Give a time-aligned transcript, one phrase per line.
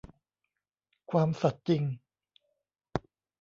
[1.11, 1.83] ความสัตย์จริง